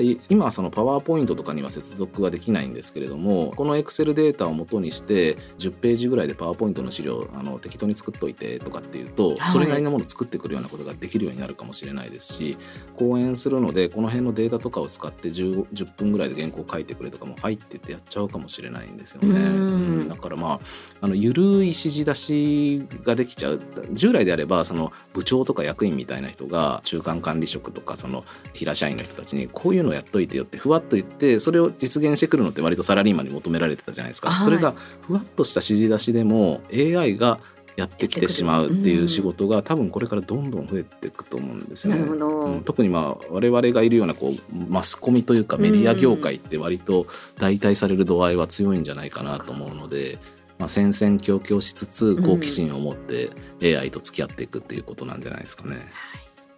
[0.01, 0.17] ん。
[0.29, 9.47] 今はそのパワーポイントとかには接続はできないんですけれどもこの Excel データを元にして10ページぐらいでパワーポイントの資料あの適当に作っといてとかっていうと、はい。
[9.47, 12.57] それなりのものを作ってくるようなことができるようになるかもしれないですし
[12.95, 19.39] 講演するのでこの辺のデータとかを使って 10, 10分ぐらいで原稿書いてくれとかも入ってってやっちゃうかもしれないんですよね。
[19.39, 20.09] うん。
[20.09, 20.59] だからまあ
[21.01, 23.61] あの緩い指示出しができちゃう。
[23.91, 34.43] 従来であればその部長とか役員みたいな人が中間管理職とかその平社員の人たちにこういうのやっといてよってふわっと言ってそれを実現してくるのって割とサラリーマンに求められてたじゃないですか、はい。
[34.43, 37.39] それがふわっとした指示出しでも AI が
[37.75, 42.01] やってきてしまうっていう仕事が多分これからどんどん増えていくと思うんですよね。
[42.01, 42.63] うん。
[42.65, 50.19] 特にまあ我々がいるようなこうマスコミというかメディア業界って割と代替される度合いは強いんじゃないかなと思うので、
[50.59, 53.29] まあ、戦々恐々しつつ好奇心を持って
[53.77, 55.77] AI と付き合っていくっていうことなんじゃないですかね。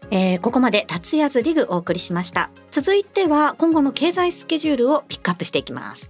[0.10, 2.50] えーここまで達也ズディグお送りしました。
[2.72, 6.08] 続いては今後の経済スケジュールをピックアップしていきます.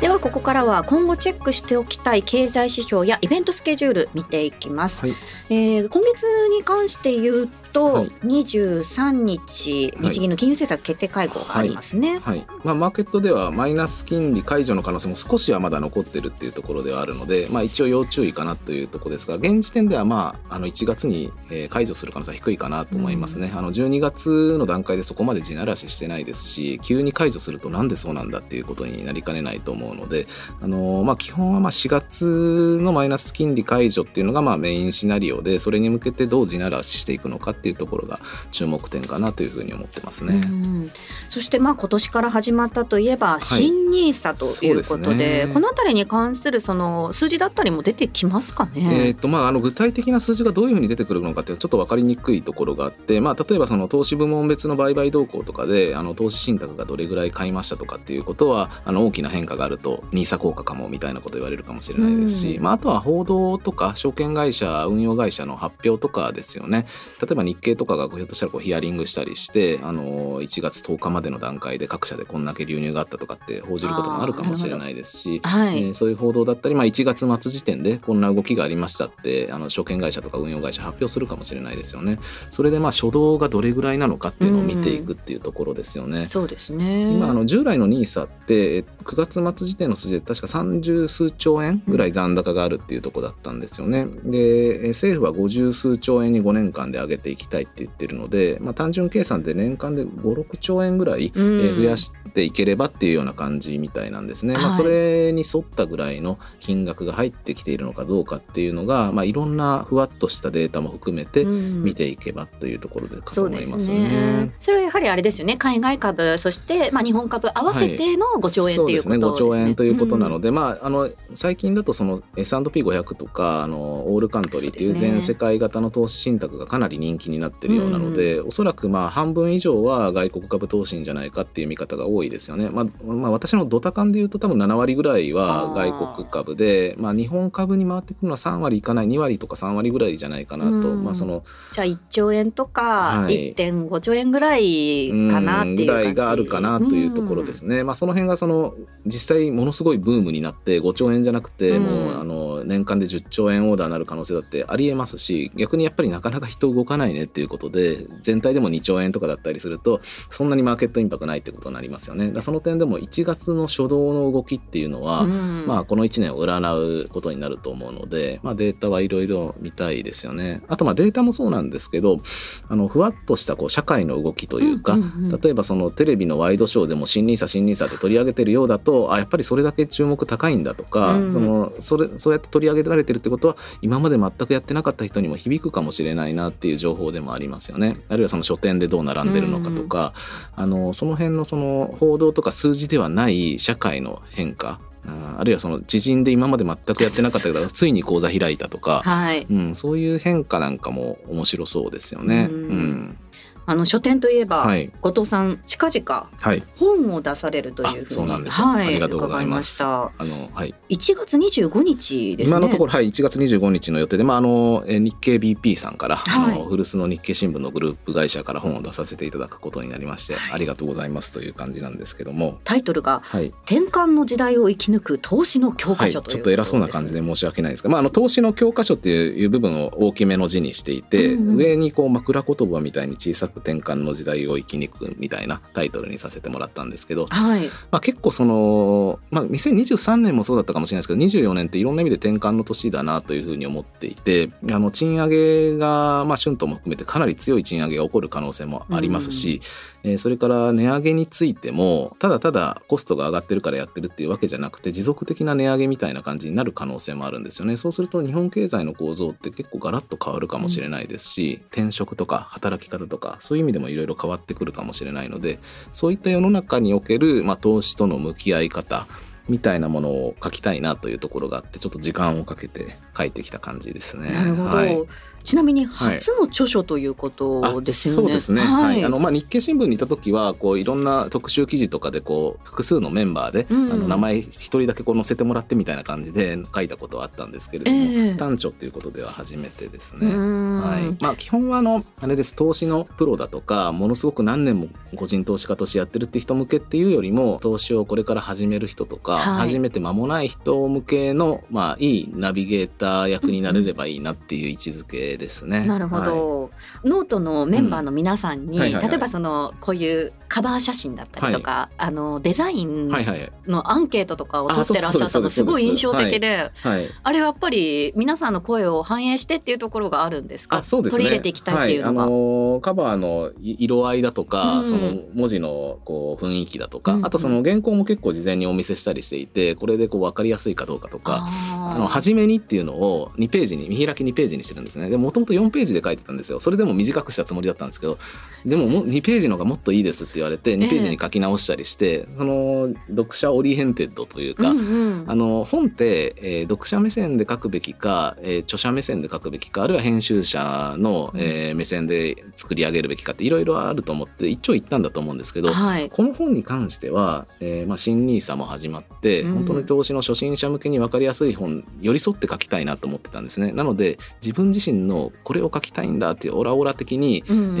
[0.00, 5.14] ではここからは今後チェックしておきたい経済指標やイベントスケジュール見ていきます、はい。
[5.50, 8.08] えー今月に関して言うと、はい。
[8.24, 10.12] 23日はい。
[10.12, 12.46] 日銀の金融政策決定会合がありますね、はい。
[12.64, 30.28] まあ、マーケットではマイナス金利解除の可能性も少しはまだ残ってるっていうところではあるので、まあ、一応要注意かなというところですが現時点では、まあ、あの1月にえー解除する可能性は低いかなと思いますね、あの12月の段階でそこまで地ならししてないですし急に解除するとなんでそうなんだっていうことになりかねないと思うので、
[30.62, 38.18] あのまあ、基本はまあ4月のマイナス金利解除っていうのがまあメインシナリオでそれに向けてどう地ならししていくのかっていうところが
[38.50, 40.34] 注目点かなというふうに思ってますね。
[40.34, 40.90] うん
[41.28, 45.50] そしてまあ今年から始まったといえば新ニーサということで,、そうですね。
[45.52, 48.88] このあたりに関するその数字だったりも出てきますかえね。
[49.10, 62.62] ーとまあ、あの具体的な数字がどういうふうに出てくるのかっていうのはちょっと分かりにくいところがあって、まあ、例えばその投資部門別の売買動向とかであの投資信託がどれぐらい買いましたとかっていうことはあの大きな変化があると NISA 効果かもみたいなこと言われるかもしれないですし、うん。
[62.62, 66.86] まあ、あとは報道とか証券会社運用会社の発表とかですよね。
[67.20, 75.40] 例えば日経とかがひょっとしたらこうヒアリングしたりしてあの1月10日までの段階で各社でこんだけ流入があったとかって報じることもあるかもしれないですし。
[75.42, 82.18] はい、えーそういう報道だったり、まあ、1月末時点でこんな動きがありましたってあの証券会社とか運用会社発表するかもしれないですよね。
[82.50, 86.26] それでまあ初動がどれぐらいなのかっていうのを見ていくっていうところですよね。
[86.26, 87.12] そうですね。
[87.12, 94.06] 今あの従来の NISA ってえー9月末時点の数字で確か30数兆円ぐらい残高があるっていうところだったんですよね。
[94.24, 104.54] でえー政府は50数兆円に5年間で上げていきたいって言ってるので、まあ、単純計算で年間で56兆円ぐらい、増やしていければっていうような感じみたいなんですね。
[104.54, 114.54] まあ、はいそれに沿ったぐらいの金額が入ってきているのかどうかっていうのが、まあ、いろんなふわっとしたデータも含めてうん見ていけばというところでかと思いますすねね。。
[114.58, 115.56] それはやはりあれですよね。
[115.56, 119.14] 海外株、そしてまあ日本株合わせての5兆円っていうことですね。
[119.20, 132.68] そうですね5兆円ということなので、で、まああの最近だとその S&P500 とかあのオールカントリーっていう全世界型の投資信託がかなり人気になってるようなので、おそらくまあ半分以上は外国株投資んじゃないかっていう見方が多いですよね。
[132.70, 141.04] まあまあ私のドタカンで言うと多分7割ぐらいは外国株で、まあ日本株に回ってくるのは3割いかない2割とか3割ぐらいじゃないかなと、うん。
[141.04, 143.54] まあそのじゃあ1兆円とかはい。
[143.54, 147.84] 1.5兆円ぐらいかなっていうぐらいがあるかなというところですね。
[147.84, 148.74] まあその辺がその
[149.06, 151.84] 実際ものすごいブームになって5兆円じゃなくて、うん。
[151.84, 160.00] もうあの年間で10兆円オーダーになる可能性だってありえますし逆にやっぱりなかなか人動かないいねっていうことで全体でも2兆円とかだったりすると
[160.30, 162.30] そんなにマーケットインパクトないってことになりますよね。
[162.30, 170.62] だその点でも1月の初動の動きっていうのは、うんまあこの1年を占うことになると思うので、まあ、データはいろいろ見たいですよね。
[170.68, 172.20] あとまあデータもそうなんですけど
[172.68, 187.96] あのふわっとしたこう社会の動きというか、うんうんうん例えばそのテレビのワイドショーでも新ニーサ新ニーサって取り上げてるようだとあやっぱりそれだけ注目高いんだとか、うんそのそれそうやって取り上げられてるってことは今まで全くやってなかった人にも響くかもしれないなっていう情報でもありますよね。
[188.08, 190.12] あるいはその書店でどう並んでるのかとか、
[190.54, 194.80] あのその辺のその報道とか数字ではない社会の変化。
[195.06, 199.46] ああるいはその知人で今まで全くやってなかったけど ついに講座開いたとか、はい。
[199.50, 202.48] うん、そういう変化なんかも面白そうですよね。
[202.50, 203.16] ううんん
[203.66, 204.90] あの書店といえば、はい。
[205.00, 208.60] 後藤さん近々はい、本を出されるというふうにあそうなんです。
[208.60, 209.82] はい、ありがとうございます。
[209.82, 210.68] 伺まあのはい。
[210.68, 212.56] した1月25日ですね。
[212.56, 216.54] 今のところ、はい、1月25日の予定で、まあ、あのえー日経 BP さんから、はい。
[216.54, 220.52] あの古巣の日経新聞のグループ会社から本を出させていただくことになりまして、はい。
[220.52, 223.46] ありがとうございますという感じなんですけども、タイトルがはい。
[223.64, 231.56] 転換の時代を生き抜く投資の教はい、科書という、ちょっと偉そうな感じで申し訳ないんですが、まあ、あの投資の教科書っていう部分を大きめの字にしていて、うんうん。
[231.56, 237.66] 上にこう枕言葉みたいに小さく転換の時代を生き抜くみたいなタイトルにさせてもらったんですけど、はい。
[237.90, 249.60] まあ、結構その、まあ、2023年もそうだったかもしれないですけど24年っていろんな意味で転換の年だなというふうに思っていてあの賃上げが、まあ、春闘も含めてかなり強い賃上げが起こる可能性もありますし、
[250.04, 257.76] えーそれから値上げについてもただただコストが上がってるからやってるっていうわけじゃなくて持続的な値上げみたいな感じになる可能性もあるんですよね。
[257.76, 265.58] そうすると日本経済の構造って結構ガラッと変わるかもしれないですし、転職とか働き方とかそういう意味でもいろいろ変わってくるかもしれないので
[265.90, 269.06] そういった世の中における、まあ、投資との向き合い方
[269.48, 274.30] みたいなものを書きたいなというところがあってちょっと時間をかけて書いてきた感じですね。
[274.30, 274.98] なるほど、はい
[275.44, 278.16] ちなみに初の著書ということですよね。
[278.16, 279.00] そうですね、ははい。
[279.00, 283.92] いあのまあ、日経新聞にいた時はこういろんな特集記事とかでこう複数のメンバーで、うん。
[283.92, 288.34] あの名前一人だけこう載せてもらってみたいな感じで書いたことはあったんですけれども、ええ。
[288.34, 290.32] 短調っていうことでは初めてですうね。
[290.32, 290.80] ん。
[290.80, 291.16] はい。
[291.22, 292.54] まあ、基本はあのあれです。
[292.54, 299.68] 投資のプロだとかものすごく何年も個人投資家としてやってるって人向けっていうよりも投資をこれから始める人とか、はい。
[299.68, 305.86] 始めて間もない人向けの、まあ、いいナビゲーター役になれればいいなっていう位置づけですね。
[305.86, 306.26] なるほはい。
[306.26, 306.70] ど、
[307.04, 308.80] ノートのメンバーの皆さんに、うん。
[308.80, 309.10] はいはいはい。
[309.10, 320.78] 例えばそのこういうカバー写真だったりとか、あのデザインはいはいのアンケートとかを取ってらっしゃったのすごい印象的で、はいあれはやっぱり皆さんの声を反映してっていうところがあるんですか？
[320.78, 321.18] あそうですね。
[321.18, 322.22] 取り入れていきたいっていうのが。
[322.22, 324.86] はい、あのーカバーの色合いだとか、うん。
[324.86, 325.00] その
[325.34, 327.18] 文字のこう雰囲気だとか、うん。
[327.18, 331.46] うんあとその原稿も結構事前にお見せしたりしていてこれでこう分かりやすいかどうかとか。
[331.72, 335.08] あの初めにっていうのを2ページに見開き2ページにしてるんですね。
[335.08, 336.60] でもともと4ページで書いてたんですよ。
[336.60, 338.18] それでも短くしたつもりだったんですけど
[338.64, 345.24] でももう2ページの方がもっといいですって言われて2ページに書き直したりして、その読者 oriented というか、うんうん。
[345.26, 356.10] あの本って、えー読者目線で書くべきか、えー著者目線で書くべきかあるいは編集者の、えー目線で作り上げるべきかっていろいろあると思って一長一短だと思うんですけど、はい。
[356.10, 359.54] この本に関しては、えーまあ、新 NISA も始まって、うん。
[359.54, 363.72] 本当に投資の初心者向けに分かりやすい本寄り添って書きたいなと思ってたんですね。
[363.72, 365.13] なので自分自身の
[365.44, 367.78] これを書きたいんだっていうオラオラ的に、うんうん。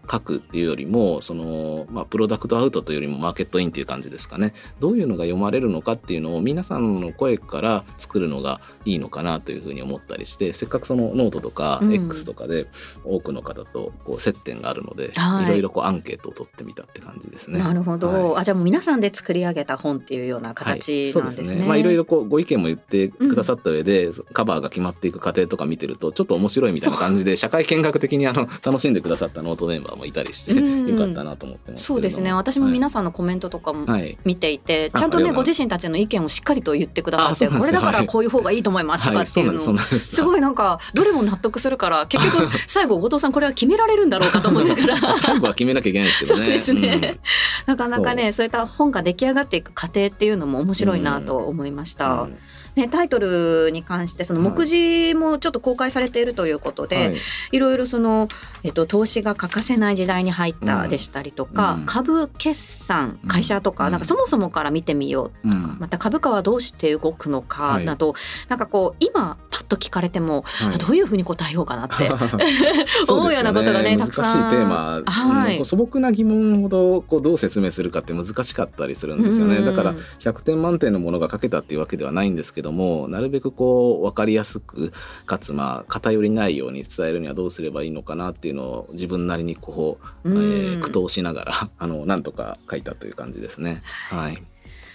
[0.00, 4.52] ー書くっていうよりもその、まあ、プロダクトアウトというよりもマーケットインっていう感じですかね。
[4.80, 11.94] どういうのが読まれるのかっていうのを皆さんの声から作るのがいいのかなというふうに思ったりしてせっかくそのノートとかうん。
[11.94, 12.66] X とかで
[13.04, 15.44] 多くの方とこう接点があるので、はい。
[15.44, 17.58] いろいろこうアンケートを取ってみたって感じですね。
[17.58, 18.40] なるほど、はい。
[18.42, 21.48] あじゃあもう皆さんで作り上げた本っていうような形はいなんですね。
[21.48, 30.88] そうまあいろいろこうご意見も言ってくださった上で、カバーが決まっていく過程とか見てるとちょっと面白いみたいな感じで社会見学的にあの楽しんでくださったノートメンバーもいたりして、うん。
[30.88, 32.32] よかったなと思ってますそうですね。
[32.32, 39.58] 私も皆さんのコメントとかもはい、はい見ていて、あちゃんとねご自身たちの意見をしっかりと言ってくださってこれだからはいこういう方がいいと思いますとかはい、っていうの。
[39.58, 40.16] をそうなんですす。
[40.16, 45.14] すごいなんかどれも納得するから 結局最後後藤さんこれは決められるんだろうかと思いながら。
[45.14, 46.40] 最後は決めなきゃいけないんですけどね。
[46.40, 47.18] そうですね。
[47.66, 47.72] うん。
[47.72, 48.46] なかなかねそう。
[48.46, 52.22] いった本が出来上がっていく過程っていうのも面白いなと思いました。
[52.22, 52.36] うん。
[52.76, 57.16] ね、タイトルに関してその目次もちょっと公開されているということで、はい。
[57.52, 58.26] いろいろその、
[58.64, 60.88] えっと、投資が欠かせない時代に入ったうん。
[60.88, 61.86] でしたりとか、うん。
[61.86, 64.00] 株決算会社とか、うんなん。
[64.00, 65.76] かそもそもから見てみよううん。
[65.78, 67.84] また株価はどうして動くのかはい。
[67.84, 68.14] など、
[68.48, 70.74] なんかこう今パッと聞かれても、はい。
[70.74, 72.10] あどういうふうに答えようかなって
[73.04, 75.58] そ思うようなことがねたくさん難しいテーマ、はい。
[75.58, 84.92] うん素朴な疑問ほどこうどう説明するかって難しかったりするんですよね、うんだから100点満点のものが書けたっていうわけではないんですけどもなるべくこう分かりやすく
[85.26, 93.82] かつまあ偏りないように伝えるにはどうすればいいのかなっていうのを自分なりにこう、えー、苦闘しながらあのなんとか書いたという感じですね。
[94.10, 94.42] はい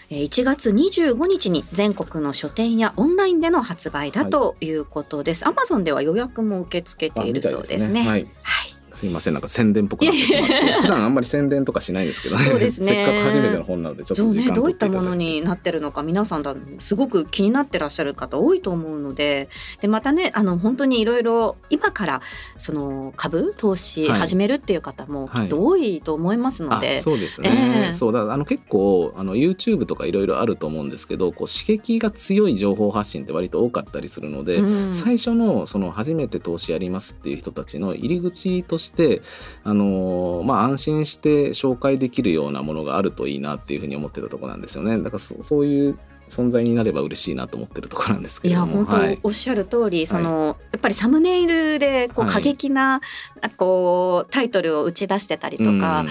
[0.10, 5.48] 1月25日に全国の書店やオンラインでの発売だということです。
[5.48, 8.00] アマゾンでは予約も受け付けているそうですね。
[8.02, 9.34] はい、はいすいません。
[9.34, 10.54] なんか宣伝っぽくなってしまって。
[10.82, 12.44] 普段あんまり宣伝とかしないですけどね。
[12.44, 12.88] そうですね。
[12.88, 19.50] せっかく初めての本なのでちょっと時間、ね、どういったものになってるのか皆さんだすごく気になってらっしゃる方多いと思うので。
[19.82, 22.22] でまたねあの本当にいろいろ今から
[22.58, 39.22] その株投資始めるっていう方もきっと多いと思いますので、はいはい、そうですね、えー、そうだあの結構あの YouTube とかいろいろあると思うんですけどこう刺激が強い情報発信って割と多かったりするので、うん、最初のその初めて投資やりますっていう人たちの入り口として
[39.64, 44.98] あのまあ、安心して紹介できるようなものがあるといいなっていうふうに思ってたとこなんですよね。
[44.98, 46.00] だからそういう
[46.30, 53.02] 存在になれば嬉しいなと思ってるところなんですけどいや本当、はい、おっしゃる通りその、はい、やっぱりサムネイルでこう過激な、
[53.42, 56.06] はい、こうタイトルを打ち出してたりとか、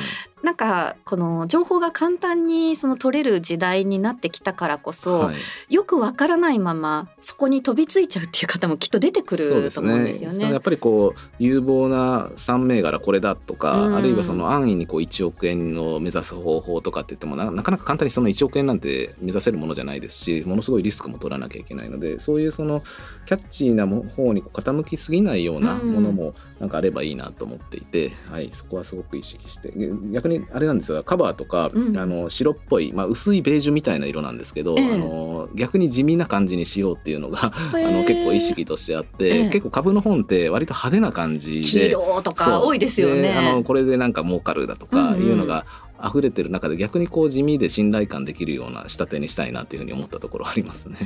[0.49, 5.33] なんかこの情報が簡単にその取れる時代になってきたからこそ、は
[5.69, 10.39] い、よくわからないままそこに飛びついちゃうっていう方もきっと出てくると思うんですよね。
[10.39, 10.51] ね。
[10.51, 22.83] やっぱりこう有望な3銘柄これだとか、うん、あるいはその安易にこう1億円を目指す方法とかって言ってもなかなか簡単にその1億円なんて目指せるものじゃないですしものすごいリスクも取らなきゃいけないのでそういうその
[23.27, 29.73] キャッチーな方に傾きすぎないようなものもなんかあればいいなと思っていて、うん、はい、そこはすごく意識して。
[30.11, 31.05] 逆にあれなんですよ。
[31.05, 43.33] カバーとか、うん、あの白っぽい、まあ、薄いベージュみたいな色なんですけど、えー、あの逆に地味な感じにしようっていうのが、 あの結構意識としてあって、えー、結構株の本って割と派手な感じで黄色とか多いですよね。
[43.33, 45.67] あのこれでなんか儲かるだとかいうのが、
[46.01, 50.97] 溢れてる中で逆にこう地味で信頼感できるような仕立てにしたいなっていうふうに思ったところありますね。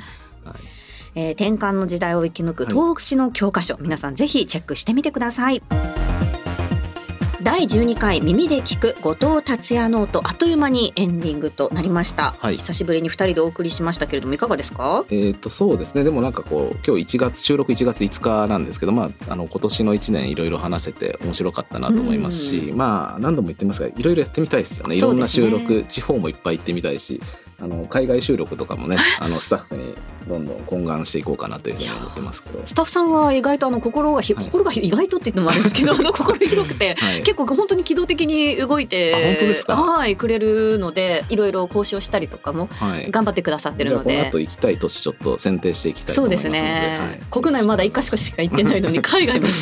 [0.45, 0.82] はい
[1.15, 5.63] えー、転換の時代を生き抜く投資の教科書、はい、皆さんぜひチェックしてみてください。
[7.43, 10.23] 第12回耳で聞く後藤達也ノート。
[10.25, 15.05] あっという間にエンディングとなりました、はい、久しぶりに2人でお送りしましたけれどもいかがですか？
[15.11, 16.05] えっ、とそうですね。
[16.05, 24.97] でもなんかこう今日1月収録1月5日なんですけどまああの今年の1年いろいろ話せて面白かったなと思いますし、まあ何度も言ってますがいろいろやってみたいですよね。
[24.97, 27.21] いろんな収録、ね、地方もいっぱい行ってみたいし
[27.63, 29.95] あの海外収録とかもねあのスタッフに
[30.27, 32.61] どんどん懇願していこうかなというふうに思ってますけど。
[32.67, 39.77] スタッフさんは意外とあの心がひ、はい、心が意外とって言ってもあるんですけど あの心広くて、はい、結構本当に機動的に動いて本当ですか？
[39.77, 42.69] はいくれるのでいろいろ交渉したりとかも
[43.11, 49.53] 頑張ってくださってるので、はい、この後行きたい都市ちょっと選定していきたいと思いますそうですね、国内まだ一か所しか行ってないのに 海外まで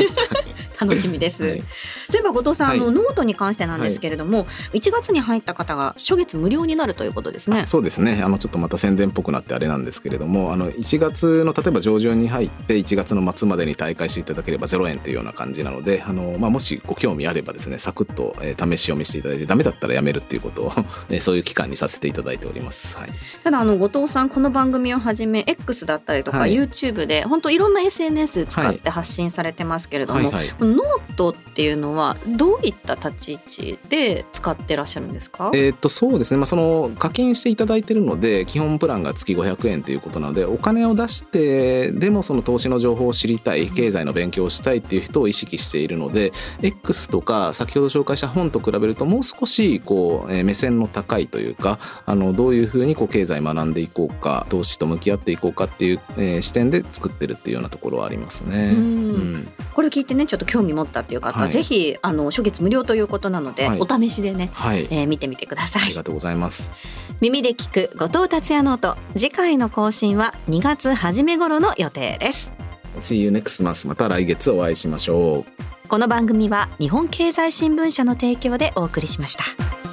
[0.81, 1.63] 楽しみです、はい、
[2.09, 7.65] そういえば後藤さん、はい、あのノートに関してなんですけれども、はい、1月に入った方が初月無料になるということですね。
[7.67, 8.23] そうですね。
[8.23, 20.73] あのちょっとまた宣伝っぽくなってあれなんですけれどもあの1月の例えば上旬に入って1月の末までに大会していただければ0円というような感じなのであの、まあ、もしご興味あればですねサクッと、えー、試し読みしていただいてダメだったらやめるっていうことを、
[21.11, 23.11] えー、そういう期間にさせていただいております、はい、
[23.43, 30.49] ただあの後藤さんこの番組をはじめ X だったりとか、はい、YouTube で本当いろんな SNS 使って発信されてますけれども、はいはい。
[30.49, 35.51] はい、ノートっていうのはどういった立ち位置で使ってらっしゃるんですか？
[35.55, 58.71] えっとそうですね、まあ、その課金していただいてるので基本プランが月500円ということなのでお金を出してでもその投資の情報を知りたい経済の勉強をしたいっていう人を意識しているので X とか先ほど紹介した本と比べるともう少しこう、えー、目線の高いというかあのどういうふうにこう経済学んでいこうか投資と向き合っていこうかっていう、えー、視点で作ってるっていうようなところはありますね。
[58.71, 65.83] うん、これ聞いてねちょっと興味持ったっていう方、はい、ぜひあの初月無料ということなので、はい、お試しでね、はい、えー、見てみてください。
[65.85, 66.73] ありがとうございます。
[67.21, 72.53] 耳で聞く後藤達也ノート次回の更新は2月初め頃の予定です。
[73.01, 75.71] See you next month また来月お会いしましょう。
[75.89, 79.90] この番組は日本経済新聞社の提供でお送りしました